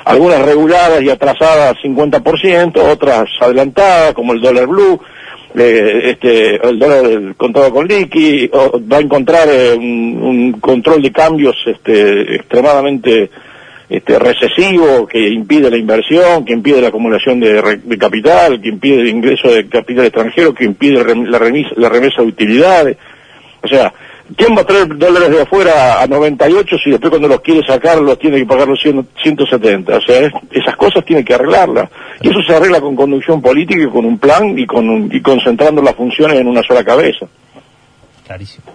algunas 0.05 0.41
reguladas 0.43 1.01
y 1.01 1.10
atrasadas 1.10 1.77
50%, 1.83 2.77
otras 2.77 3.29
adelantadas, 3.39 4.13
como 4.13 4.33
el 4.33 4.41
dólar 4.41 4.67
blue, 4.67 5.00
eh, 5.55 6.01
este, 6.12 6.55
el 6.67 6.79
dólar 6.79 7.36
contado 7.36 7.71
con 7.71 7.88
liqui, 7.88 8.48
va 8.48 8.98
a 8.98 9.01
encontrar 9.01 9.48
eh, 9.50 9.74
un, 9.74 10.53
control 10.60 11.01
de 11.01 11.12
cambios 11.12 11.55
este, 11.65 12.36
extremadamente 12.36 13.29
este, 13.89 14.17
recesivo 14.17 15.05
que 15.05 15.27
impide 15.29 15.69
la 15.69 15.77
inversión, 15.77 16.45
que 16.45 16.53
impide 16.53 16.81
la 16.81 16.88
acumulación 16.88 17.39
de, 17.41 17.98
capital, 18.00 18.62
que 18.62 18.69
impide 18.69 19.01
el 19.01 19.10
ingreso 19.10 19.50
de 19.50 19.67
capital 19.67 20.05
extranjero, 20.05 20.53
que 20.53 20.63
impide 20.63 21.03
la, 21.03 21.39
la 21.75 21.89
remesa 21.89 22.21
de 22.21 22.27
utilidades. 22.27 22.98
O 23.62 23.67
sea, 23.67 23.93
¿Quién 24.35 24.55
va 24.55 24.61
a 24.61 24.65
traer 24.65 24.97
dólares 24.97 25.29
de 25.29 25.41
afuera 25.41 26.01
a 26.01 26.07
98 26.07 26.77
si 26.83 26.91
después 26.91 27.09
cuando 27.09 27.27
los 27.27 27.41
quiere 27.41 27.65
sacar 27.65 28.00
los 28.00 28.17
tiene 28.17 28.38
que 28.38 28.45
pagar 28.45 28.67
los 28.67 28.79
170? 28.79 29.97
O 29.97 30.01
sea, 30.01 30.31
esas 30.51 30.75
cosas 30.75 31.03
tiene 31.03 31.25
que 31.25 31.33
arreglarlas. 31.33 31.89
Y 32.21 32.29
eso 32.29 32.39
se 32.45 32.55
arregla 32.55 32.79
con 32.79 32.95
conducción 32.95 33.41
política 33.41 33.83
y 33.83 33.89
con 33.89 34.05
un 34.05 34.17
plan 34.17 34.57
y, 34.57 34.65
con 34.65 35.09
y 35.11 35.21
concentrando 35.21 35.81
las 35.81 35.95
funciones 35.95 36.39
en 36.39 36.47
una 36.47 36.61
sola 36.63 36.83
cabeza. 36.83 37.25
Clarísimo. 38.25 38.65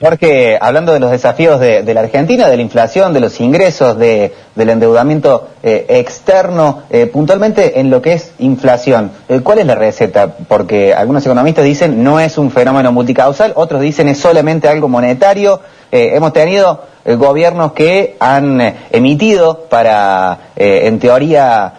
Jorge, 0.00 0.58
hablando 0.60 0.92
de 0.92 0.98
los 0.98 1.12
desafíos 1.12 1.60
de, 1.60 1.94
la 1.94 2.00
Argentina, 2.00 2.48
de 2.48 2.56
la 2.56 2.62
inflación, 2.62 3.12
de 3.12 3.20
los 3.20 3.40
ingresos, 3.40 3.96
de, 3.96 4.32
del 4.56 4.68
endeudamiento 4.68 5.46
eh, 5.62 5.86
externo, 5.90 6.82
eh, 6.90 7.06
puntualmente 7.06 7.78
en 7.78 7.88
lo 7.88 8.02
que 8.02 8.14
es 8.14 8.32
inflación, 8.40 9.12
eh, 9.28 9.42
¿cuál 9.44 9.60
es 9.60 9.66
la 9.66 9.76
receta? 9.76 10.34
Porque 10.48 10.92
algunos 10.92 11.24
economistas 11.24 11.64
dicen 11.64 12.02
no 12.02 12.18
es 12.18 12.36
un 12.36 12.50
fenómeno 12.50 12.90
multicausal, 12.90 13.52
otros 13.54 13.80
dicen 13.80 14.08
es 14.08 14.18
solamente 14.18 14.66
algo 14.66 14.88
monetario. 14.88 15.60
hemos 15.92 16.32
tenido 16.32 16.89
gobiernos 17.04 17.72
que 17.72 18.16
han 18.20 18.60
emitido 18.90 19.66
para, 19.70 20.50
en 20.56 20.98
teoría, 20.98 21.72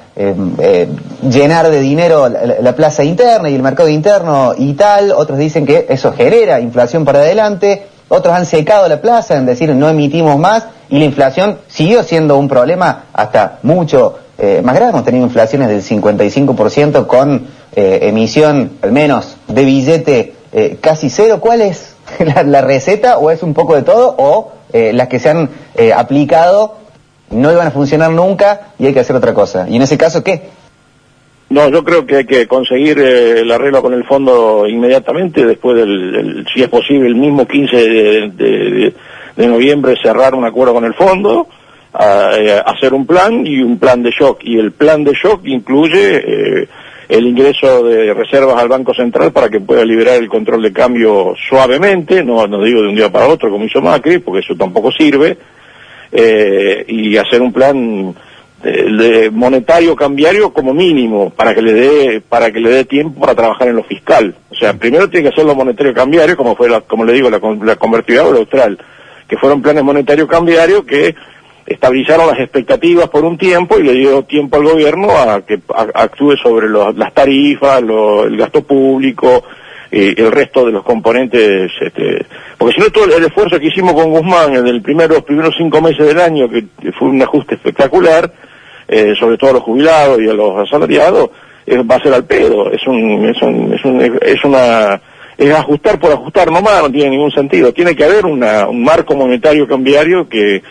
llenar 1.22 1.70
de 1.70 1.80
dinero 1.80 2.28
la, 2.30 2.76
plaza 2.76 3.04
interna 3.04 3.50
y 3.50 3.56
el 3.56 3.62
mercado 3.62 3.90
interno 3.90 4.54
y 4.58 4.74
tal, 4.74 5.12
otros 5.12 5.38
dicen 5.38 5.66
que 5.66 5.86
eso 5.90 6.12
genera 6.14 6.60
inflación 6.60 7.06
para 7.06 7.20
adelante, 7.20 7.88
otros 8.14 8.36
han 8.36 8.46
secado 8.46 8.90
la 8.90 9.00
plaza 9.00 9.38
en 9.38 9.46
decir 9.46 9.74
no 9.74 9.88
emitimos 9.88 10.38
más 10.38 10.66
y 10.90 11.00
la 11.00 11.06
inflación 11.06 11.60
siguió 11.68 12.04
siendo 12.04 12.38
un 12.38 12.50
problema 12.50 13.06
hasta 13.14 13.60
mucho 13.64 14.16
eh, 14.38 14.62
más 14.64 14.76
grave, 14.76 14.92
hemos 14.92 15.06
tenido 15.06 15.26
inflaciones 15.26 15.70
del 15.70 15.82
55% 15.82 17.08
con 17.08 17.48
eh, 17.74 18.00
emisión 18.02 18.74
al 18.82 18.92
menos 18.92 19.38
de 19.48 19.64
billete 19.64 20.34
eh, 20.52 20.78
casi 20.82 21.10
cero, 21.10 21.40
¿cuál 21.40 21.62
es 21.62 21.96
la, 22.36 22.44
la, 22.44 22.62
receta 22.62 23.18
o 23.18 23.32
es 23.32 23.44
un 23.44 23.54
poco 23.54 23.76
de 23.76 23.84
todo 23.84 24.16
o 24.18 24.54
las 24.74 25.10
que 25.10 25.20
se 25.20 25.30
han 25.30 25.50
aplicado 25.96 26.78
no 27.32 27.52
iban 27.52 27.68
a 27.68 27.72
funcionar 27.72 28.12
nunca 28.12 28.74
y 28.80 28.86
hay 28.86 28.94
que 28.94 29.02
hacer 29.02 29.16
otra 29.16 29.34
cosa? 29.34 29.68
Y 29.70 29.76
en 29.76 29.82
ese 29.82 29.98
caso, 29.98 30.24
¿qué? 30.24 30.50
No, 31.52 31.70
yo 31.70 31.84
creo 31.84 32.06
que 32.06 32.16
hay 32.16 32.26
que 32.26 32.48
conseguir 32.48 32.98
eh, 32.98 33.42
el 33.42 33.52
arreglo 33.52 33.82
con 33.82 33.94
el 33.94 34.06
fondo 34.06 34.66
inmediatamente, 34.66 35.46
después 35.46 35.76
del, 35.76 36.46
si 36.54 36.64
es 36.64 36.70
posible, 36.70 37.08
el 37.08 37.16
mismo 37.16 37.46
15 37.46 37.76
de, 37.76 38.94
noviembre 39.36 39.98
cerrar 40.02 40.34
un 40.34 40.46
acuerdo 40.46 40.74
con 40.74 40.86
el 40.86 40.94
fondo, 40.94 41.48
eh, 42.00 42.62
hacer 42.66 42.94
un 42.94 43.06
plan 43.06 43.46
y 43.46 43.62
un 43.62 43.80
plan 43.80 44.02
de 44.02 44.12
shock. 44.12 44.40
Y 44.44 44.58
el 44.58 44.72
plan 44.72 45.04
de 45.04 45.12
shock 45.12 45.42
incluye 45.44 46.16
eh, 46.16 46.70
el 47.12 47.28
ingreso 47.28 47.84
de 47.84 48.14
reservas 48.14 48.56
al 48.56 48.70
Banco 48.70 48.94
Central 48.94 49.34
para 49.34 49.50
que 49.50 49.60
pueda 49.60 49.84
liberar 49.84 50.16
el 50.16 50.30
control 50.30 50.62
de 50.62 50.72
cambio 50.72 51.36
suavemente, 51.50 52.24
no, 52.24 52.48
no 52.48 52.64
digo 52.64 52.82
de 52.82 52.88
un 52.88 52.96
día 52.96 53.12
para 53.12 53.28
otro 53.28 53.52
como 53.52 53.66
hizo 53.66 53.82
Macri, 53.82 54.20
porque 54.20 54.40
eso 54.40 54.56
tampoco 54.56 54.94
sirve, 54.94 55.38
y 56.88 57.18
hacer 57.18 57.42
un 57.42 57.52
plan 57.52 58.16
de 58.64 59.30
monetario 59.30 59.94
cambiario 59.94 60.54
como 60.54 60.74
mínimo 60.74 61.32
para 61.32 61.54
que 61.54 61.62
le 61.62 61.74
dé 61.74 62.22
para 62.22 62.50
que 62.50 62.62
le 62.62 62.70
dé 62.70 62.86
tiempo 62.86 63.20
para 63.20 63.36
trabajar 63.36 63.68
en 63.68 63.76
lo 63.76 63.84
fiscal. 63.84 64.34
O 64.50 64.56
sea 64.56 64.74
primero 64.74 65.10
tiene 65.10 65.28
que 65.28 65.34
hacer 65.34 65.46
lo 65.46 65.56
monetario 65.56 65.94
cambiario 65.94 66.38
como 66.38 66.56
fue 66.56 66.70
la, 66.70 66.80
como 66.80 67.04
le 67.04 67.12
digo 67.12 67.30
la, 67.30 67.42
la 67.64 67.76
convertibilidad 67.76 68.34
austral 68.34 68.78
que 69.28 69.36
fueron 69.36 69.62
planes 69.62 69.84
monetario 69.84 70.28
cambiario 70.28 70.86
que 70.86 71.14
estabilizaron 71.72 72.28
las 72.28 72.40
expectativas 72.40 73.10
por 73.10 73.24
un 73.24 73.38
tiempo 73.38 73.78
y 73.78 73.84
le 73.84 73.94
dio 73.94 74.24
tiempo 74.24 74.58
al 74.58 74.64
gobierno 74.64 75.10
a 75.12 75.42
que 75.46 75.60
actúe 75.94 76.36
sobre 76.38 76.70
las 76.70 77.14
tarifas 77.14 77.82
el 77.82 78.38
gasto 78.38 78.64
público 78.64 79.44
y 79.92 80.20
el 80.22 80.32
resto 80.32 80.66
de 80.66 80.72
los 80.72 80.84
componentes, 80.84 81.70
este, 81.82 82.26
porque 82.58 82.76
si 82.76 82.80
no 82.80 82.90
todo 82.92 83.18
el 83.18 83.26
esfuerzo 83.26 83.60
que 83.60 83.68
hicimos 83.68 83.94
con 83.94 84.10
Guzmán 84.10 84.56
en 84.56 84.66
el 84.66 84.82
primero, 84.82 85.16
los 85.16 85.24
primeros 85.24 85.54
cinco 85.58 85.82
meses 85.82 86.08
del 86.08 86.20
año, 86.20 86.50
que 86.50 86.66
fue 86.98 87.10
un 87.10 87.22
ajuste 87.22 87.56
espectacular, 87.56 88.32
eh, 88.88 89.14
sobre 89.20 89.38
todo 89.38 89.50
a 89.50 89.54
los 89.54 89.64
jubilados 89.64 90.22
y 90.22 90.30
a 90.30 90.34
los 90.34 90.58
asalariados, 90.66 91.30
va 91.70 91.96
a 91.96 92.02
ser 92.02 92.14
al 92.14 92.26
pedo. 92.26 92.72
Es 92.72 92.86
un, 92.88 93.26
es 93.26 93.42
un, 93.42 93.74
es 93.74 93.86
un, 93.86 94.20
es 94.22 94.44
una, 94.44 95.02
es 95.38 95.54
ajustar 95.54 96.00
por 96.00 96.12
ajustar 96.12 96.52
nomás, 96.52 96.84
no 96.84 96.92
tiene 96.92 97.12
ningún 97.12 97.32
sentido. 97.32 97.74
Tiene 97.74 97.96
que 97.96 98.04
haber 98.04 98.26
una, 98.26 98.68
un 98.68 98.84
marco 98.84 99.16
monetario 99.16 99.68
cambiario 99.68 100.28
que 100.28 100.62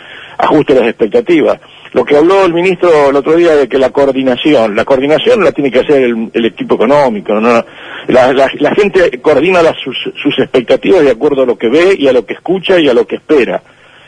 ajuste 0.41 0.75
las 0.75 0.89
expectativas. 0.89 1.61
Lo 1.93 2.05
que 2.05 2.17
habló 2.17 2.45
el 2.45 2.55
ministro 2.55 3.11
el 3.11 3.17
otro 3.17 3.37
día 3.37 3.55
de 3.57 3.69
que 3.69 3.79
la 3.79 3.91
coordinación, 3.91 4.77
la 4.77 4.85
coordinación 4.85 5.43
la 5.43 5.53
tiene 5.53 5.71
que 5.71 5.81
hacer 5.81 6.03
el, 6.03 6.45
equipo 6.45 6.77
económico, 6.77 7.35
¿no? 7.35 7.65
La, 8.09 8.33
la, 8.33 8.75
gente 8.75 9.21
coordina 9.21 9.63
las, 9.63 9.77
sus, 9.83 9.97
sus 10.23 10.39
expectativas 10.39 11.03
de 11.03 11.11
acuerdo 11.11 11.43
a 11.43 11.47
lo 11.47 11.59
que 11.59 11.69
ve 11.69 11.95
y 11.99 12.09
a 12.09 12.13
lo 12.13 12.25
que 12.25 12.35
escucha 12.35 12.79
y 12.79 12.89
a 12.89 12.95
lo 12.95 13.07
que 13.07 13.17
espera 13.17 13.63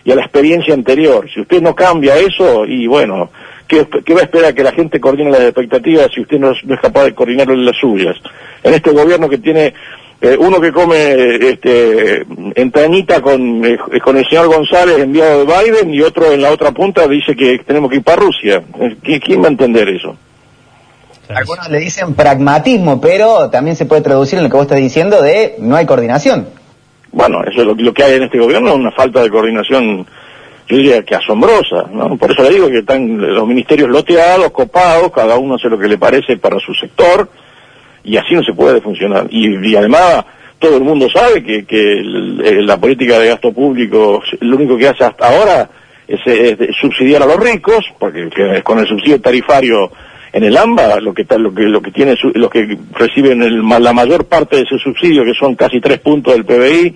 y 0.04 0.10
a 0.10 0.14
la 0.16 0.22
experiencia 0.22 0.74
anterior. 0.74 1.28
Si 1.32 1.40
usted 1.40 1.60
no 1.60 1.74
cambia 1.74 2.16
eso, 2.16 2.64
y 2.66 2.86
bueno, 2.86 3.30
¿Qué, 3.72 4.14
va 4.14 4.20
a 4.20 4.24
esperar 4.24 4.54
que 4.54 4.62
la 4.62 4.72
gente 4.72 5.00
coordine 5.00 5.30
las 5.30 5.40
expectativas 5.40 6.10
si 6.14 6.20
usted 6.20 6.38
no, 6.38 6.50
es 6.50 6.80
capaz 6.82 7.04
de 7.04 7.14
coordinar 7.14 7.48
las 7.48 7.76
suyas? 7.76 8.16
En 8.62 8.74
este 8.74 8.90
gobierno 8.90 9.30
que 9.30 9.38
tiene 9.38 9.72
eh, 10.24 10.36
uno 10.38 10.60
que 10.60 10.70
come 10.70 11.34
este, 11.50 12.24
entrañita 12.54 13.20
con, 13.20 13.64
eh, 13.64 13.76
con 14.04 14.16
el 14.16 14.24
señor 14.28 14.46
González, 14.46 14.98
enviado 14.98 15.44
de 15.44 15.52
Biden, 15.52 15.92
y 15.92 16.00
otro 16.00 16.30
en 16.30 16.40
la 16.40 16.52
otra 16.52 16.70
punta 16.70 17.08
dice 17.08 17.34
que 17.34 17.58
tenemos 17.58 17.90
que 17.90 17.96
ir 17.96 18.04
para 18.04 18.22
Rusia. 18.22 18.62
¿Quién 19.02 19.42
va 19.42 19.46
a 19.46 19.50
entender 19.50 19.88
eso? 19.88 20.16
Algunos 21.28 21.68
le 21.68 21.80
dicen 21.80 22.14
pragmatismo, 22.14 23.00
pero 23.00 23.50
también 23.50 23.74
se 23.74 23.84
puede 23.84 24.02
traducir 24.02 24.38
en 24.38 24.44
lo 24.44 24.50
que 24.50 24.56
vos 24.56 24.66
estás 24.66 24.78
diciendo 24.78 25.20
de 25.20 25.56
no 25.58 25.74
hay 25.74 25.86
coordinación. 25.86 26.46
Bueno, 27.10 27.42
eso 27.42 27.62
es 27.62 27.66
lo, 27.66 27.74
lo 27.74 27.92
que 27.92 28.04
hay 28.04 28.14
en 28.14 28.22
este 28.22 28.38
gobierno, 28.38 28.76
una 28.76 28.92
falta 28.92 29.24
de 29.24 29.28
coordinación, 29.28 30.06
yo 30.68 30.76
diría 30.76 31.02
que 31.02 31.16
asombrosa, 31.16 31.88
¿no? 31.90 32.16
Por 32.16 32.30
eso 32.30 32.44
le 32.44 32.50
digo 32.50 32.68
que 32.68 32.78
están 32.78 33.18
los 33.18 33.48
ministerios 33.48 33.88
loteados, 33.88 34.52
copados, 34.52 35.10
cada 35.10 35.36
uno 35.36 35.56
hace 35.56 35.68
lo 35.68 35.80
que 35.80 35.88
le 35.88 35.98
parece 35.98 36.36
para 36.36 36.60
su 36.60 36.72
sector, 36.74 37.28
y 38.04 38.16
así 38.16 38.34
no 38.34 38.42
se 38.42 38.52
puede 38.52 38.80
funcionar. 38.80 39.26
Y, 39.30 39.74
además, 39.76 40.24
todo 40.58 40.76
el 40.76 40.82
mundo 40.82 41.08
sabe 41.10 41.42
que, 41.42 41.64
que 41.64 42.02
la 42.02 42.78
política 42.78 43.18
de 43.18 43.28
gasto 43.28 43.52
público, 43.52 44.22
lo 44.40 44.56
único 44.56 44.76
que 44.76 44.88
hace 44.88 45.04
hasta 45.04 45.28
ahora 45.28 45.68
es, 46.06 46.20
subsidiar 46.80 47.22
a 47.22 47.26
los 47.26 47.38
ricos, 47.38 47.84
porque 47.98 48.28
con 48.62 48.78
el 48.78 48.86
subsidio 48.86 49.20
tarifario 49.20 49.90
en 50.32 50.44
el 50.44 50.56
AMBA, 50.56 51.00
lo 51.00 51.12
que, 51.12 51.26
lo 51.38 51.54
que, 51.54 51.62
lo 51.62 51.82
que 51.82 51.90
tiene, 51.90 52.16
los 52.34 52.50
que 52.50 52.78
reciben 52.94 53.42
el, 53.42 53.62
la 53.80 53.92
mayor 53.92 54.26
parte 54.26 54.56
de 54.56 54.62
ese 54.62 54.78
subsidio, 54.78 55.24
que 55.24 55.34
son 55.34 55.54
casi 55.54 55.80
tres 55.80 55.98
puntos 55.98 56.34
del 56.34 56.44
PBI, 56.44 56.94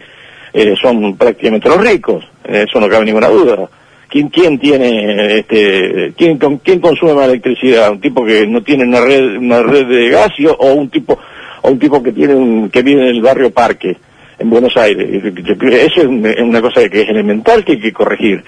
eh, 0.52 0.74
son 0.80 1.16
prácticamente 1.16 1.68
los 1.68 1.80
ricos. 1.80 2.24
Eso 2.42 2.80
no 2.80 2.88
cabe 2.88 3.04
ninguna 3.04 3.28
duda. 3.28 3.68
¿Quién, 4.16 4.30
quién 4.30 4.58
tiene, 4.58 5.40
este, 5.40 6.14
quién, 6.16 6.38
quién 6.38 6.80
consume 6.80 7.12
más 7.12 7.28
electricidad? 7.28 7.92
¿Un 7.92 8.00
tipo 8.00 8.24
que 8.24 8.46
no 8.46 8.62
tiene 8.62 8.84
una 8.84 9.02
red, 9.02 9.36
una 9.36 9.62
red 9.62 9.86
de 9.86 10.08
gas 10.08 10.30
o 10.56 10.72
un 10.72 10.88
tipo, 10.88 11.18
o 11.60 11.70
un 11.70 11.78
tipo 11.78 12.02
que 12.02 12.12
tiene 12.12 12.34
un, 12.34 12.70
que 12.70 12.80
vive 12.80 13.02
en 13.02 13.08
el 13.08 13.20
barrio 13.20 13.50
Parque, 13.50 13.94
en 14.38 14.48
Buenos 14.48 14.74
Aires? 14.78 15.22
Eso 15.22 16.00
es 16.00 16.40
una 16.40 16.62
cosa 16.62 16.88
que 16.88 17.02
es 17.02 17.10
elemental 17.10 17.62
que 17.62 17.72
hay 17.72 17.78
que 17.78 17.92
corregir. 17.92 18.42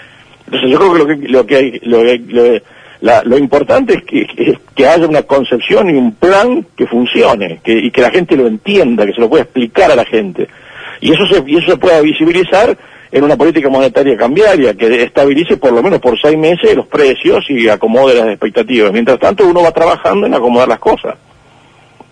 Entonces 0.47 0.71
yo 0.71 0.79
creo 0.79 0.93
que 0.95 0.99
lo 0.99 1.07
que, 1.07 1.29
lo 1.29 1.47
que 1.47 1.57
hay, 1.57 1.81
lo, 1.83 2.03
lo, 2.03 3.25
lo 3.25 3.37
importante 3.37 3.93
es 3.93 4.05
que, 4.05 4.57
que, 4.75 4.87
haya 4.87 5.07
una 5.07 5.25
concepción 5.25 5.91
y 5.91 5.99
un 5.99 6.15
plan 6.15 6.65
que 6.77 6.87
funcione 6.87 7.61
que, 7.63 7.73
y 7.73 7.91
que 7.91 8.01
la 8.01 8.11
gente 8.11 8.39
lo 8.39 8.47
entienda, 8.47 9.05
que 9.05 9.13
se 9.13 9.21
lo 9.21 9.29
pueda 9.29 9.43
explicar 9.43 9.91
a 9.91 9.97
la 9.97 10.07
gente. 10.07 10.49
Y 11.03 11.13
eso 11.13 11.27
se, 11.27 11.45
y 11.47 11.59
eso 11.59 11.73
se 11.73 11.77
pueda 11.77 12.01
visibilizar 12.01 12.75
en 13.11 13.25
una 13.25 13.37
política 13.37 13.69
monetaria 13.69 14.17
cambiaria 14.17 14.75
que 14.75 15.03
estabilice 15.03 15.57
por 15.57 15.73
lo 15.73 15.83
menos 15.83 16.01
por 16.01 16.19
seis 16.21 16.37
meses 16.37 16.75
los 16.75 16.87
precios 16.87 17.45
y 17.49 17.69
acomode 17.69 18.15
las 18.15 18.29
expectativas. 18.29 18.93
Mientras 18.93 19.19
tanto 19.19 19.47
uno 19.47 19.63
va 19.63 19.73
trabajando 19.73 20.27
en 20.27 20.35
acomodar 20.35 20.69
las 20.69 20.79
cosas. 20.79 21.17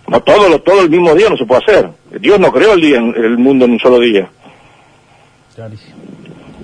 No 0.09 0.21
todo, 0.21 0.61
todo 0.61 0.83
el 0.83 0.91
mismo 0.91 1.15
día 1.15 1.29
no 1.29 1.37
se 1.37 1.45
puede 1.45 1.63
hacer. 1.65 1.91
Dios 2.21 2.39
no 2.39 2.53
creó 2.53 2.75
el, 2.75 2.81
día, 2.81 2.99
el 2.99 3.39
mundo 3.39 3.65
en 3.65 3.73
un 3.73 3.79
solo 3.79 3.99
día. 3.99 4.29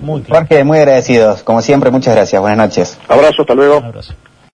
Muy 0.01 0.23
Jorge, 0.27 0.63
muy 0.63 0.77
agradecidos. 0.77 1.43
Como 1.43 1.61
siempre, 1.61 1.91
muchas 1.91 2.15
gracias. 2.15 2.41
Buenas 2.41 2.57
noches. 2.57 2.99
Abrazo, 3.07 3.41
hasta 3.41 3.55
luego. 3.55 3.77
Abrazo. 3.77 4.13